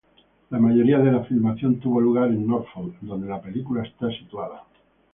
La 0.49 0.57
mayoría 0.57 0.97
de 0.97 1.11
la 1.11 1.23
filmación 1.25 1.77
tuvo 1.79 2.01
lugar 2.01 2.29
en 2.31 2.47
Norfolk 2.47 2.97
donde 3.01 3.27
la 3.27 3.39
película 3.39 3.83
está 3.83 4.07
ubicada. 4.07 4.63